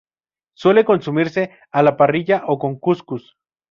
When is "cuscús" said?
2.79-3.37